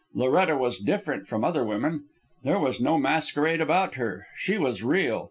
Loretta 0.15 0.57
was 0.57 0.79
different 0.79 1.27
from 1.27 1.43
other 1.43 1.63
women. 1.63 2.05
There 2.43 2.57
was 2.57 2.79
no 2.79 2.97
masquerade 2.97 3.61
about 3.61 3.93
her. 3.97 4.25
She 4.35 4.57
was 4.57 4.81
real. 4.81 5.19